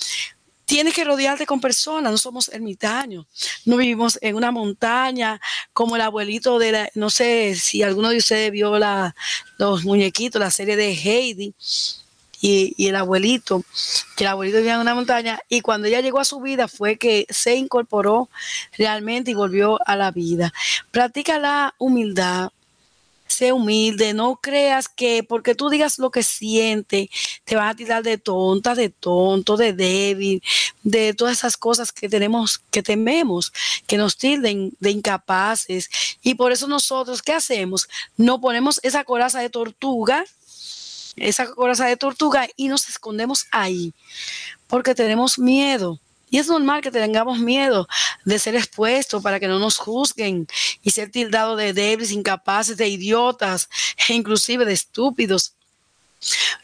[0.65, 3.27] Tienes que rodearte con personas, no somos ermitaños,
[3.65, 5.41] no vivimos en una montaña
[5.73, 9.15] como el abuelito de la, no sé si alguno de ustedes vio la,
[9.57, 11.55] los muñequitos, la serie de Heidi,
[12.41, 13.63] y, el abuelito,
[14.17, 16.97] que el abuelito vivía en una montaña, y cuando ella llegó a su vida fue
[16.97, 18.29] que se incorporó
[18.77, 20.53] realmente y volvió a la vida.
[20.91, 22.51] Practica la humildad,
[23.27, 27.09] sé humilde, no creas que porque tú digas lo que sientes,
[27.45, 30.43] te van a tirar de tonta, de tonto, de débil,
[30.83, 33.53] de todas esas cosas que tenemos, que tememos,
[33.87, 35.91] que nos tilden de incapaces.
[36.23, 37.89] Y por eso nosotros, ¿qué hacemos?
[38.17, 40.25] No ponemos esa coraza de tortuga
[41.21, 43.93] esa coraza de tortuga y nos escondemos ahí
[44.69, 45.99] porque tenemos miedo.
[46.31, 47.89] Y es normal que tengamos miedo
[48.25, 50.47] de ser expuestos para que no nos juzguen
[50.83, 53.69] y ser tildados de débiles, incapaces, de idiotas
[54.09, 55.55] e inclusive de estúpidos.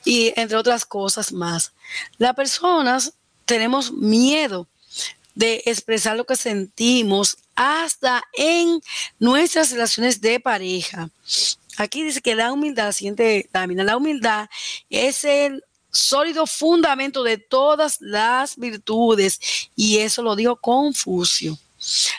[0.04, 1.72] Y entre otras cosas más.
[2.18, 3.14] Las personas
[3.46, 4.68] tenemos miedo
[5.34, 8.80] de expresar lo que sentimos hasta en
[9.18, 11.08] nuestras relaciones de pareja.
[11.76, 14.48] Aquí dice que la humildad, siguiente lámina, la humildad
[14.90, 19.40] es el sólido fundamento de todas las virtudes
[19.76, 21.58] y eso lo dijo Confucio.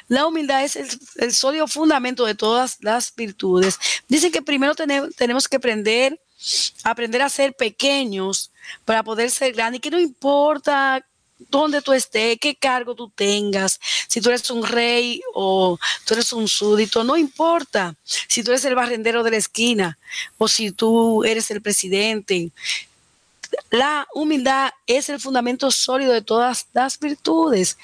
[0.08, 0.76] La humildad es
[1.16, 3.80] el, sólido fundamento de todas las virtudes.
[4.08, 6.20] Dicen que primero tenemos que aprender,
[6.84, 8.52] aprender a ser pequeños
[8.86, 11.06] para poder ser grandes y que no importa
[11.38, 16.32] donde tú estés, qué cargo tú tengas, si tú eres un rey o tú eres
[16.34, 17.96] un súdito, no importa.
[18.28, 19.98] Si tú eres el barrendero de la esquina
[20.38, 22.52] o si tú eres el presidente.
[23.70, 27.78] La humildad es el fundamento sólido de todas las virtudes.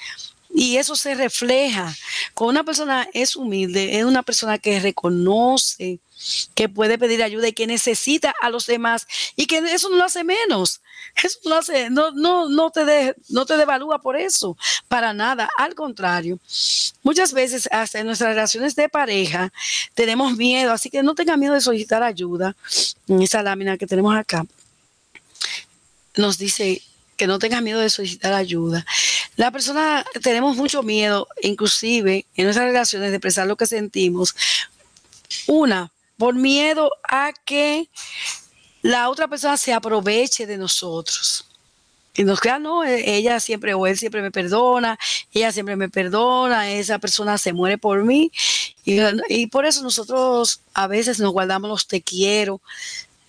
[0.54, 1.94] Y eso se refleja.
[2.34, 5.98] Cuando una persona es humilde, es una persona que reconoce
[6.54, 9.06] que puede pedir ayuda y que necesita a los demás
[9.36, 10.80] y que eso no lo hace menos.
[11.22, 14.56] Eso no hace, no, no, no te de, no te devalúa por eso,
[14.88, 15.48] para nada.
[15.58, 16.38] Al contrario,
[17.02, 19.52] muchas veces hasta en nuestras relaciones de pareja
[19.94, 22.56] tenemos miedo, así que no tenga miedo de solicitar ayuda.
[23.08, 24.46] En esa lámina que tenemos acá,
[26.16, 26.82] nos dice
[27.16, 28.84] que no tengas miedo de solicitar ayuda.
[29.36, 34.34] La persona tenemos mucho miedo, inclusive en nuestras relaciones, de expresar lo que sentimos.
[35.46, 35.90] Una,
[36.22, 37.88] por miedo a que
[38.80, 41.48] la otra persona se aproveche de nosotros.
[42.14, 44.96] Y nos crean, no, e, ella siempre o él siempre me perdona,
[45.32, 48.30] ella siempre me perdona, esa persona se muere por mí.
[48.84, 52.60] Y, por eso nosotros a veces nos guardamos los te quiero.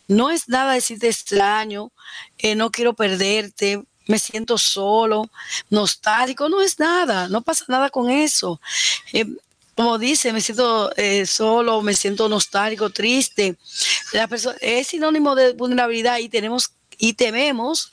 [0.07, 1.91] No es nada decirte extraño,
[2.37, 5.31] eh, no quiero perderte, me siento solo,
[5.71, 8.61] nostálgico, no es nada, no pasa nada con eso.
[9.13, 9.25] Eh,
[9.75, 13.57] como dice, me siento eh, solo, me siento nostálgico, triste.
[14.13, 17.91] La persona es sinónimo de vulnerabilidad y tenemos y tememos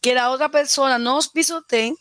[0.00, 1.94] que la otra persona nos pisotee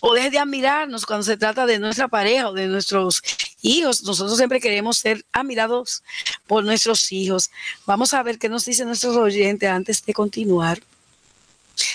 [0.00, 3.22] o deje de admirarnos cuando se trata de nuestra pareja o de nuestros
[3.62, 4.02] hijos.
[4.02, 6.02] Nosotros siempre queremos ser admirados
[6.46, 7.50] por nuestros hijos.
[7.86, 10.80] Vamos a ver qué nos dicen nuestros oyentes antes de continuar.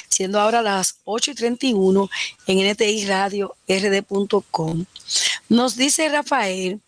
[0.08, 2.10] Siendo ahora las 8 y 31
[2.48, 4.86] en NTI Radio RD.com.
[5.50, 6.80] Nos dice Rafael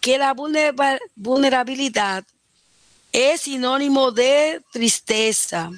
[0.00, 0.34] que la
[1.16, 2.24] vulnerabilidad
[3.14, 5.70] es sinónimo de tristeza.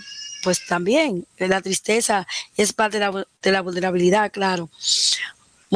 [0.43, 4.71] Pues también, la tristeza es parte de la, vulnerabilidad, claro.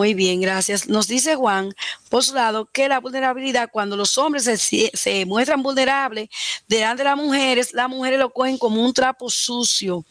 [0.00, 0.88] Muy bien, gracias.
[0.88, 1.74] Nos dice Juan,
[2.08, 6.30] por su lado, que la vulnerabilidad, cuando los hombres se, se, muestran vulnerables
[6.66, 10.06] delante de las mujeres, las mujeres lo cogen como un trapo sucio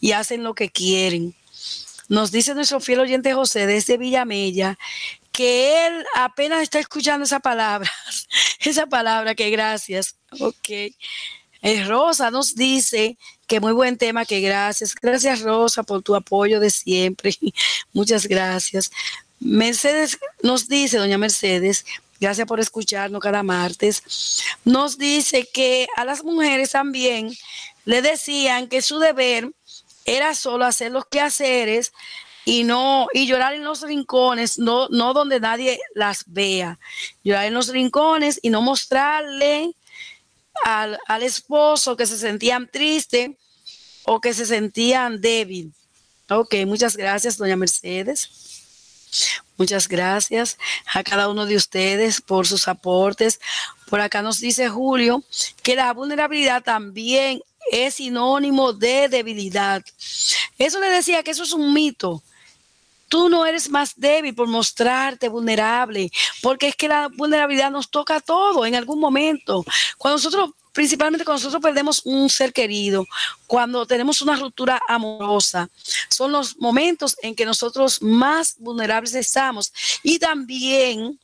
[0.00, 1.36] y hacen lo que quieren.
[2.08, 4.76] Nos dice nuestro fiel oyente José desde Villamella
[5.30, 7.88] que él apenas está escuchando esa palabra,
[8.58, 10.16] esa palabra que gracias.
[10.40, 10.68] Ok.
[11.62, 14.96] Eh, Rosa nos dice que muy buen tema, que gracias.
[14.96, 17.36] Gracias Rosa por tu apoyo de siempre.
[17.92, 18.90] Muchas gracias.
[19.40, 21.84] Mercedes nos dice, doña Mercedes,
[22.20, 27.30] gracias por escucharnos cada martes, nos dice que a las mujeres también
[27.84, 29.50] le decían que su deber
[30.04, 31.92] era solo hacer los quehaceres
[32.44, 36.78] y no y llorar en los rincones, no no donde nadie las vea.
[37.22, 39.74] Llorar en los rincones y no mostrarle
[40.64, 43.36] al, al esposo que se sentían triste
[44.04, 45.74] o que se sentían débil.
[46.30, 48.57] Ok, muchas gracias, doña Mercedes.
[49.56, 50.56] Muchas gracias
[50.94, 53.40] a cada uno de ustedes por sus aportes.
[53.90, 55.24] Por acá nos dice Julio
[55.62, 57.42] que la vulnerabilidad también
[57.72, 59.82] es sinónimo de debilidad.
[60.58, 62.22] Eso le decía que eso es un mito.
[63.08, 66.10] Tú no eres más débil por mostrarte vulnerable,
[66.42, 69.64] porque es que la vulnerabilidad nos toca a todo en algún momento.
[69.96, 73.04] Cuando nosotros, principalmente cuando nosotros perdemos un ser querido,
[73.48, 75.68] cuando tenemos una ruptura amorosa,
[76.08, 79.72] son los momentos en que nosotros más vulnerables estamos.
[80.04, 81.18] Y también,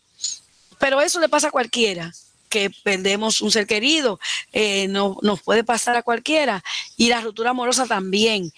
[0.80, 2.12] pero eso le pasa a cualquiera
[2.48, 4.18] que perdemos un ser querido,
[4.52, 6.60] eh, no, nos puede pasar a cualquiera,
[6.96, 8.52] y la ruptura amorosa también.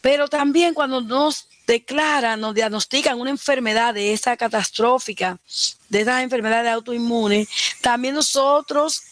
[0.00, 5.38] Pero también cuando nos declaran, nos diagnostican una enfermedad de esa catastrófica,
[5.90, 7.46] de esas enfermedades autoinmunes,
[7.82, 9.02] también nosotros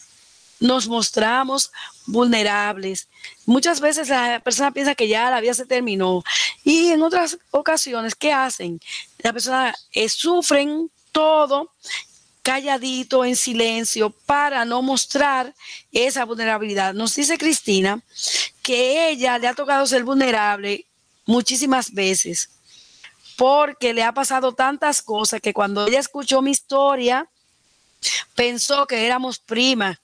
[0.60, 1.70] nos mostramos
[2.06, 3.08] vulnerables.
[3.44, 6.22] Muchas veces la persona piensa que ya la vida se terminó
[6.64, 8.80] y en otras ocasiones, ¿qué hacen?
[9.18, 11.70] La persona eh, sufren todo
[12.46, 15.52] calladito, en silencio, para no mostrar
[15.90, 16.94] esa vulnerabilidad.
[16.94, 18.00] Nos dice Cristina
[18.62, 20.86] que ella le ha tocado ser vulnerable
[21.24, 22.48] muchísimas veces,
[23.36, 27.28] porque le ha pasado tantas cosas que cuando ella escuchó mi historia,
[28.34, 29.98] pensó que éramos primas,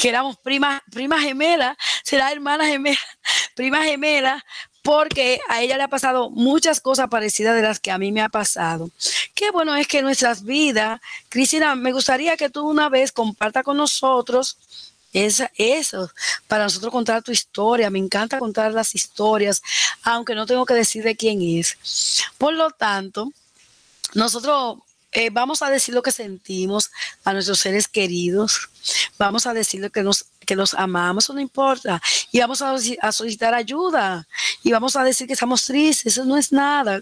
[0.00, 2.98] que éramos primas, primas gemelas, será hermana gemela,
[3.54, 4.44] prima gemela,
[4.82, 8.22] porque a ella le ha pasado muchas cosas parecidas de las que a mí me
[8.22, 8.88] ha pasado.
[9.34, 13.76] Qué bueno es que nuestras vidas, Cristina, me gustaría que tú una vez comparta con
[13.76, 14.56] nosotros
[15.12, 16.10] esa, eso,
[16.46, 17.90] para nosotros contar tu historia.
[17.90, 19.60] Me encanta contar las historias,
[20.02, 22.22] aunque no tengo que decir de quién es.
[22.38, 23.32] Por lo tanto,
[24.14, 24.78] nosotros
[25.16, 26.90] eh, vamos a decir lo que sentimos
[27.24, 28.68] a nuestros seres queridos.
[29.16, 32.02] Vamos a decir lo que nos que los amamos, eso no importa.
[32.30, 34.28] Y vamos a, a, solicitar ayuda.
[34.62, 37.00] Y vamos a decir que estamos tristes, eso no es nada.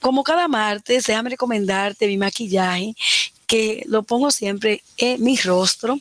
[0.00, 2.94] Como cada martes, déjame recomendarte mi maquillaje
[3.48, 5.98] que lo pongo siempre en mi rostro,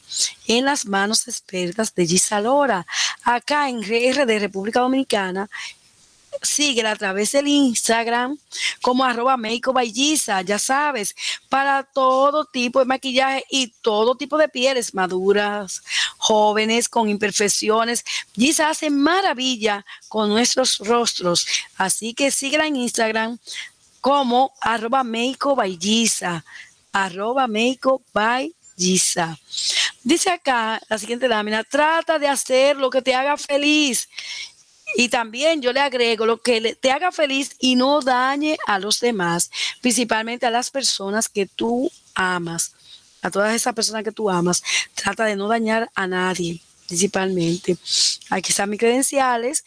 [0.48, 2.86] en las manos expertas de Gisalora,
[3.24, 5.50] acá en RD República Dominicana.
[6.44, 8.38] Síguela a través del Instagram
[8.82, 9.38] como arroba
[10.46, 11.16] ya sabes,
[11.50, 15.82] para todo tipo de maquillaje y todo tipo de pieles maduras,
[16.18, 18.04] jóvenes, con imperfecciones.
[18.36, 23.40] Gisa hace maravilla con nuestros rostros, así que síguela en Instagram
[24.02, 25.04] como arroba
[26.92, 29.40] arroba Meiko by Gisa.
[30.04, 34.10] Dice acá la siguiente lámina, trata de hacer lo que te haga feliz.
[34.96, 39.00] Y también yo le agrego lo que te haga feliz y no dañe a los
[39.00, 39.50] demás,
[39.82, 42.74] principalmente a las personas que tú amas,
[43.22, 44.64] a todas esas personas que tú amas.
[44.94, 47.78] Trata de no dañar a nadie, principalmente.
[48.30, 49.64] Aquí están mis credenciales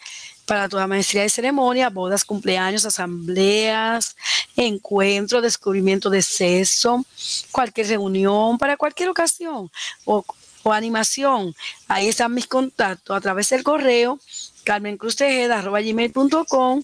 [0.47, 4.17] para toda maestría de ceremonia, bodas, cumpleaños, asambleas,
[4.57, 7.05] encuentro, descubrimiento de sexo,
[7.51, 9.70] cualquier reunión, para cualquier ocasión
[10.05, 10.24] o,
[10.64, 11.55] animación.
[11.87, 14.18] Ahí están mis contactos a través del correo
[14.67, 16.83] carmencruztejeda.com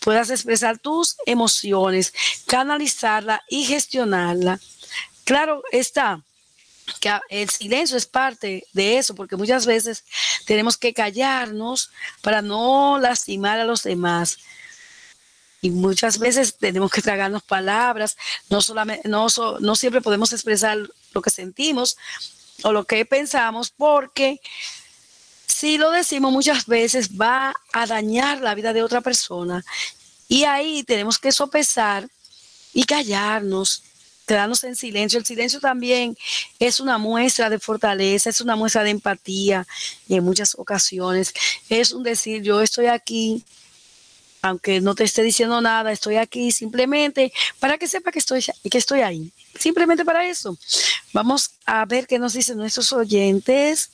[0.00, 2.12] puedas expresar tus emociones,
[2.46, 4.60] canalizarla y gestionarla.
[5.24, 6.22] Claro está
[7.00, 10.04] que el silencio es parte de eso, porque muchas veces
[10.46, 14.38] tenemos que callarnos para no lastimar a los demás.
[15.62, 18.18] Y muchas veces tenemos que tragarnos palabras,
[18.50, 19.28] no, solamente, no,
[19.60, 20.78] no siempre podemos expresar
[21.14, 21.96] lo que sentimos
[22.62, 24.40] o lo que pensamos, porque
[25.46, 29.64] si lo decimos muchas veces va a dañar la vida de otra persona.
[30.28, 32.08] Y ahí tenemos que sopesar
[32.72, 33.82] y callarnos,
[34.26, 35.18] quedarnos en silencio.
[35.18, 36.16] El silencio también
[36.58, 39.66] es una muestra de fortaleza, es una muestra de empatía
[40.08, 41.32] y en muchas ocasiones
[41.68, 43.44] es un decir, yo estoy aquí,
[44.42, 48.78] aunque no te esté diciendo nada, estoy aquí simplemente para que sepa que estoy, que
[48.78, 49.30] estoy ahí.
[49.58, 50.56] Simplemente para eso.
[51.12, 53.90] Vamos a ver qué nos dicen nuestros oyentes.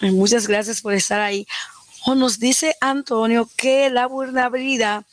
[0.00, 1.46] Muchas gracias por estar ahí.
[2.06, 5.04] O nos dice Antonio que la vulnerabilidad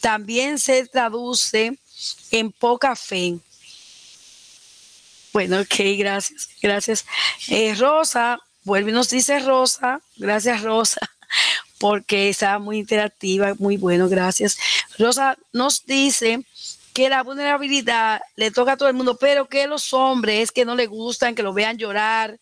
[0.00, 1.78] también se traduce
[2.30, 3.38] en poca fe.
[5.32, 7.04] Bueno, ok, gracias, gracias.
[7.48, 11.00] Eh, Rosa, vuelve y nos dice Rosa, gracias Rosa,
[11.78, 14.56] porque está muy interactiva, muy bueno, gracias.
[14.98, 16.44] Rosa nos dice
[16.94, 20.76] que la vulnerabilidad le toca a todo el mundo, pero que los hombres que no
[20.76, 22.38] le gustan que lo vean llorar,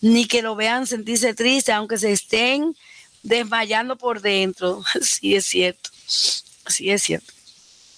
[0.00, 2.76] ni que lo vean sentirse triste, aunque se estén
[3.22, 4.82] desmayando por dentro.
[5.00, 5.90] Sí, es cierto.
[6.04, 7.32] Sí, es cierto.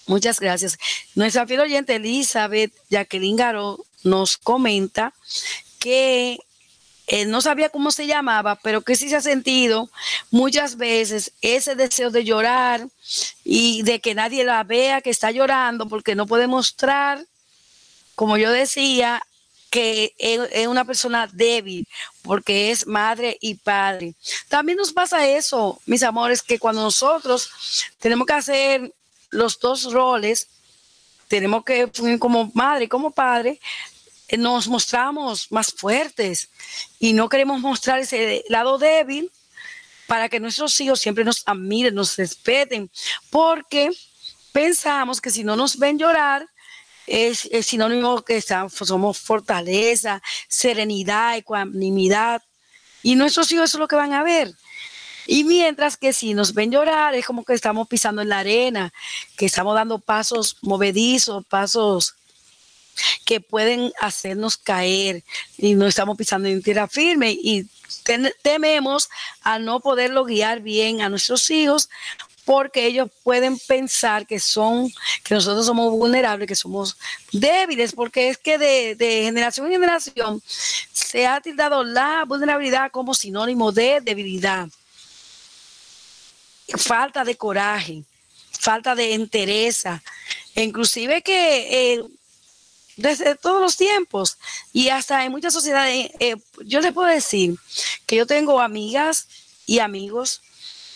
[0.06, 0.78] Muchas gracias.
[1.14, 5.14] Nuestra fiel oyente Elizabeth Jacqueline Garo nos comenta
[5.78, 6.38] que
[7.06, 9.90] él no sabía cómo se llamaba, pero que sí se ha sentido
[10.30, 12.88] muchas veces ese deseo de llorar
[13.44, 17.24] y de que nadie la vea que está llorando porque no puede mostrar,
[18.14, 19.22] como yo decía,
[19.74, 21.88] que es una persona débil
[22.22, 24.14] porque es madre y padre.
[24.48, 27.50] También nos pasa eso, mis amores, que cuando nosotros
[27.98, 28.94] tenemos que hacer
[29.30, 30.46] los dos roles,
[31.26, 31.90] tenemos que
[32.20, 33.93] como madre y como padre, eh,
[34.38, 36.50] nos mostramos más fuertes
[36.98, 39.30] y no queremos mostrar ese lado débil
[40.06, 42.90] para que nuestros hijos siempre nos admiren, nos respeten,
[43.30, 43.90] porque
[44.52, 46.48] pensamos que si no nos ven llorar,
[47.06, 52.42] es, sinónimo que somos fortaleza, serenidad, ecuanimidad.
[53.02, 54.54] Y nuestros hijos eso es lo que van a ver.
[55.26, 58.92] Y mientras que si nos ven llorar, es como que estamos pisando en la arena,
[59.36, 62.14] que estamos dando pasos movedizos, pasos
[63.24, 65.22] que pueden hacernos caer
[65.56, 67.30] y no estamos pisando en tierra firme.
[67.32, 67.66] Y
[68.42, 69.08] tememos
[69.42, 71.88] a no poderlo guiar bien a nuestros hijos
[72.44, 74.92] porque ellos pueden pensar que son,
[75.22, 76.96] que nosotros somos vulnerables, que somos
[77.32, 83.72] débiles, porque es que de, generación en generación se ha tildado la vulnerabilidad como sinónimo
[83.72, 84.68] de debilidad,
[86.76, 88.04] falta de coraje,
[88.50, 90.02] falta de entereza,
[90.54, 92.04] inclusive que eh,
[92.96, 94.38] desde todos los tiempos
[94.72, 97.56] y hasta en muchas sociedades, eh, yo les puedo decir
[98.06, 99.28] que yo tengo amigas
[99.66, 100.40] y amigos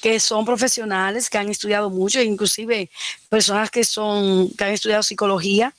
[0.01, 2.91] que son profesionales, que han estudiado mucho, inclusive
[3.29, 5.75] personas que son, que han estudiado psicología,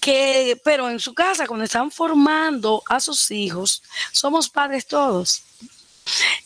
[0.00, 5.42] que, pero en su casa, cuando están formando a sus hijos, somos padres todos.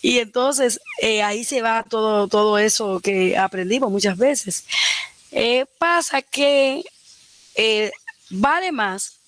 [0.02, 4.64] Y entonces eh, ahí se va todo, todo eso que aprendimos muchas veces.
[5.30, 6.84] Eh, pasa que
[8.30, 9.18] vale más,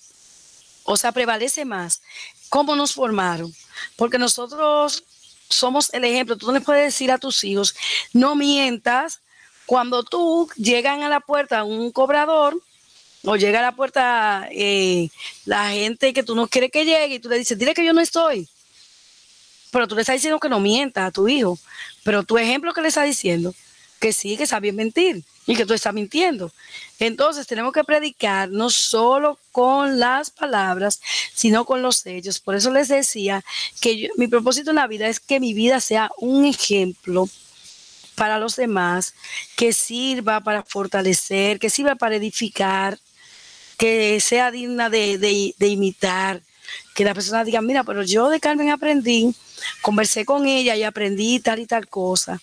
[0.84, 2.02] o sea, prevalece más
[2.48, 3.54] cómo nos formaron,
[3.96, 5.04] porque nosotros
[5.48, 6.36] somos el ejemplo.
[6.36, 7.74] Tú no le puedes decir a tus hijos,
[8.12, 9.20] no mientas.
[9.66, 12.60] Cuando tú llegan a la puerta un cobrador
[13.24, 14.48] o llega a la puerta
[15.44, 17.92] la gente que tú no quieres que llegue y tú le dices, dile que yo
[17.92, 18.48] no estoy
[19.76, 21.58] pero tú le estás diciendo que no mientas a tu hijo.
[22.02, 23.54] Pero tu ejemplo que le está diciendo,
[24.00, 26.52] que sí, que sabes mentir y que tú estás mintiendo.
[26.98, 31.00] Entonces tenemos que predicar no solo con las palabras,
[31.34, 32.40] sino con los hechos.
[32.40, 33.44] Por eso les decía
[33.80, 37.28] que mi propósito en la vida es que mi vida sea un ejemplo
[38.14, 39.14] para los demás,
[39.56, 42.98] que sirva para fortalecer, que sirva para edificar,
[43.76, 46.40] que sea digna de, de imitar,
[46.94, 49.34] que la persona diga, mira, pero yo de Carmen aprendí
[49.82, 52.40] conversé con ella y aprendí tal y tal cosa.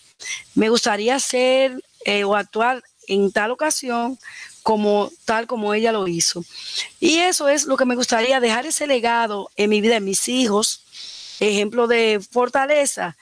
[0.55, 4.17] Me gustaría hacer eh, o actuar en tal ocasión
[4.61, 6.43] como tal como ella lo hizo.
[6.99, 10.27] Y eso es lo que me gustaría dejar ese legado en mi vida, en mis
[10.29, 10.83] hijos,
[11.39, 13.15] ejemplo de fortaleza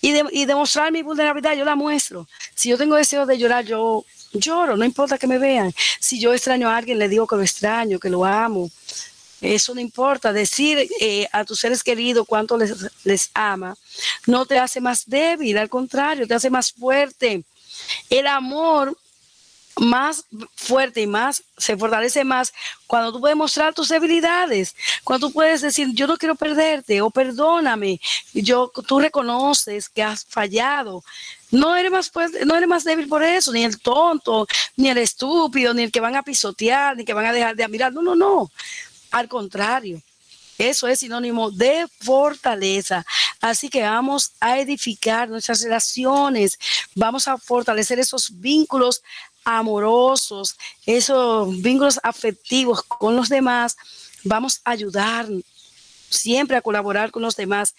[0.00, 2.28] y, y demostrar mi vulnerabilidad, yo la muestro.
[2.54, 5.74] Si yo tengo deseo de llorar, yo lloro, no importa que me vean.
[6.00, 8.70] Si yo extraño a alguien, le digo que lo extraño, que lo amo.
[9.40, 10.32] Eso no importa.
[10.32, 12.74] Decir eh, a tus seres queridos cuánto les,
[13.04, 13.76] les ama
[14.26, 17.44] no te hace más débil, al contrario, te hace más fuerte.
[18.10, 18.96] El amor
[19.78, 20.24] más
[20.54, 22.52] fuerte y más se fortalece más
[22.86, 24.74] cuando tú puedes mostrar tus debilidades,
[25.04, 28.00] cuando tú puedes decir yo no quiero perderte o perdóname,
[28.32, 31.04] yo tú reconoces que has fallado.
[31.50, 32.10] No eres más
[32.44, 34.46] no eres más débil por eso, ni el tonto,
[34.76, 37.64] ni el estúpido, ni el que van a pisotear, ni que van a dejar de
[37.64, 37.92] admirar.
[37.92, 38.50] No, no, no.
[39.12, 40.02] Al contrario,
[40.58, 43.04] eso es sinónimo de fortaleza.
[43.40, 46.58] Así que vamos a edificar nuestras relaciones,
[46.94, 49.02] vamos a fortalecer esos vínculos
[49.46, 53.76] amorosos, esos vínculos afectivos con los demás.
[54.24, 55.26] Vamos a ayudar
[56.10, 57.74] siempre a colaborar con los demás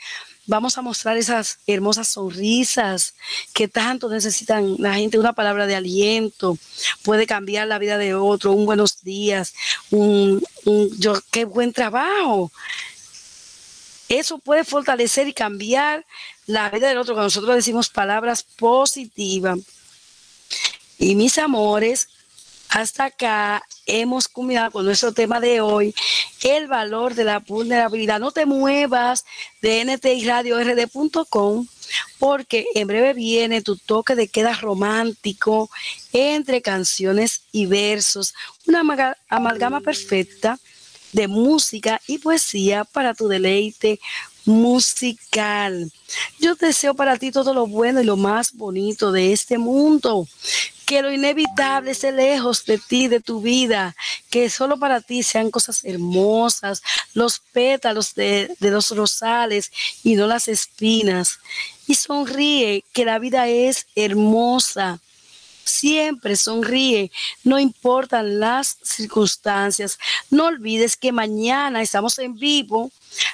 [0.48, 3.14] vamos a mostrar esas hermosas sonrisas
[3.54, 6.58] que tanto necesitan la gente, una palabra de aliento,
[7.04, 9.54] puede cambiar la vida de otro, un buenos días,
[9.92, 10.42] un,
[10.98, 12.52] yo, qué buen trabajo.
[14.10, 16.06] Eso puede fortalecer y cambiar
[16.46, 19.60] la vida del otro cuando nosotros decimos palabras positivas.
[21.00, 22.10] Y mis amores,
[22.70, 25.96] hasta acá hemos culminado con nuestro tema de hoy,
[26.44, 28.20] el valor de la vulnerabilidad.
[28.20, 29.26] No te muevas
[29.62, 31.68] de ntiradiord.com
[32.20, 35.70] porque en breve viene tu toque de queda romántico
[36.12, 38.34] entre canciones y versos,
[38.66, 38.84] una
[39.30, 40.60] amalgama perfecta
[41.14, 44.00] de música y poesía para tu deleite
[44.46, 45.92] musical.
[46.40, 50.28] Yo deseo para ti todo lo bueno y lo más bonito de este mundo.
[50.88, 53.96] Que lo inevitable esté lejos de ti, de tu vida.
[54.30, 56.82] Que solo para ti sean cosas hermosas,
[57.14, 59.72] los pétalos de, de los rosales
[60.04, 61.40] y no las espinas.
[61.88, 65.00] Y sonríe, que la vida es hermosa
[65.68, 67.12] siempre sonríe,
[67.44, 69.98] no importan las circunstancias.
[70.30, 72.92] No olvides que mañana estamos en vivo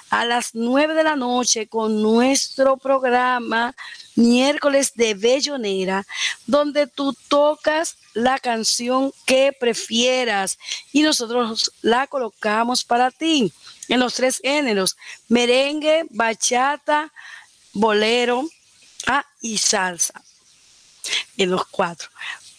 [0.10, 3.76] a las nueve de la noche con nuestro programa
[4.16, 6.06] miércoles de Bellonera,
[6.46, 10.58] donde tú tocas la canción que prefieras
[10.92, 13.52] y nosotros la colocamos para ti
[13.88, 17.12] en los tres géneros, merengue, bachata,
[17.74, 18.48] bolero
[19.08, 20.24] ah, y salsa
[21.38, 22.10] en los cuatro.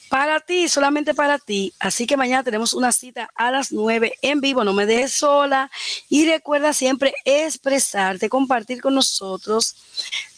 [0.09, 1.75] Para ti, solamente para ti.
[1.81, 4.63] Así que mañana tenemos una cita a las nueve en vivo.
[4.63, 5.71] No me dejes sola.
[6.09, 9.75] Y recuerda siempre expresarte, compartir con nosotros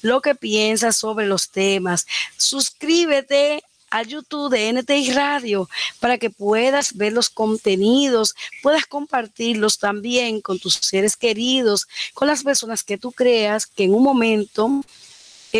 [0.00, 2.06] lo que piensas sobre los temas.
[2.38, 5.68] Suscríbete a YouTube de NTI Radio
[6.00, 12.42] para que puedas ver los contenidos, puedas compartirlos también con tus seres queridos, con las
[12.42, 14.82] personas que tú creas que en un momento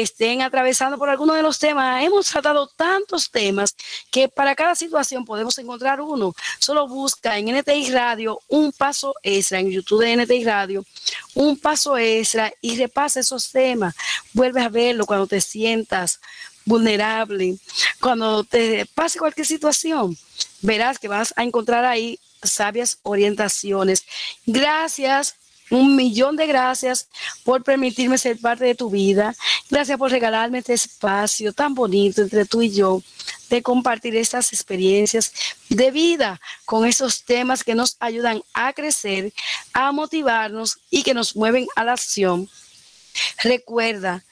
[0.03, 2.03] estén atravesando por alguno de los temas.
[2.03, 3.75] Hemos tratado tantos temas
[4.11, 6.35] que para cada situación podemos encontrar uno.
[6.59, 10.85] Solo busca en NTI Radio un paso extra, en YouTube de NTI Radio,
[11.35, 13.95] un paso extra y repasa esos temas.
[14.33, 16.21] Vuelves a verlo cuando te sientas
[16.65, 17.57] vulnerable,
[18.01, 20.17] cuando te pase cualquier situación.
[20.63, 24.05] Verás que vas a encontrar ahí sabias orientaciones.
[24.45, 25.37] Gracias
[25.71, 27.09] un millón de gracias
[27.45, 29.35] por permitirme ser parte de tu vida.
[29.71, 33.03] Gracias por regalarme este espacio tan bonito entre tú y yo
[33.51, 35.33] de compartir estas experiencias
[35.69, 39.33] de vida con esos temas que nos ayudan a crecer,
[39.73, 42.49] a motivarnos y que nos mueven a la acción.
[43.43, 44.25] Recuerda,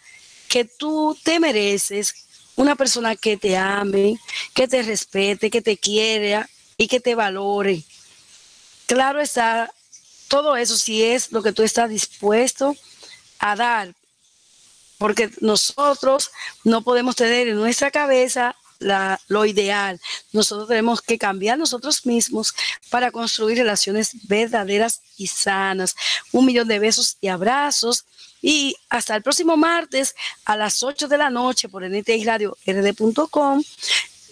[0.54, 2.14] que tú te mereces
[2.54, 4.20] una persona que te ame,
[4.54, 7.82] que te respete, que te quiera y que te valore.
[8.86, 9.72] Claro está,
[10.28, 12.76] todo eso si es lo que tú estás dispuesto
[13.38, 13.94] a dar,
[14.98, 16.30] porque nosotros
[16.64, 18.56] no podemos tener en nuestra cabeza
[19.28, 20.00] lo ideal.
[20.32, 22.54] Nosotros tenemos que cambiar nosotros mismos
[22.90, 25.94] para construir relaciones verdaderas y sanas.
[26.32, 28.04] Un millón de besos y abrazos.
[28.42, 30.14] Y hasta el próximo martes
[30.44, 33.62] a las 8 de la noche por NTI Radio rd.com,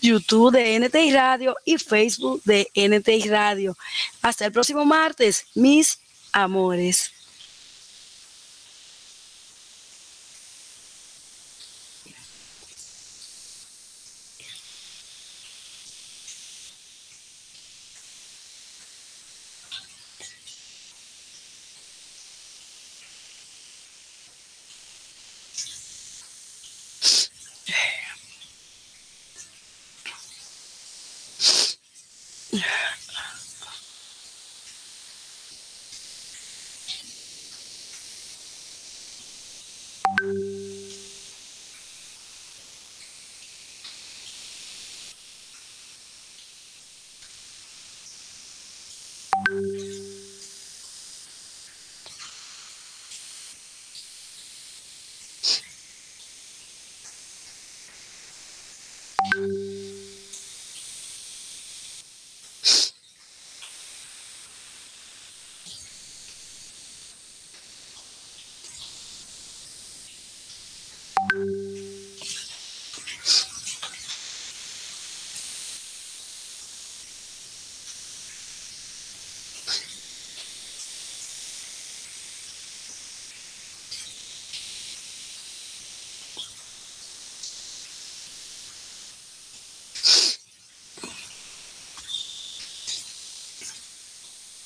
[0.02, 3.76] YouTube de NTI Radio y Facebook de NTI Radio.
[4.20, 6.00] Hasta el próximo martes, mis
[6.32, 7.11] amores.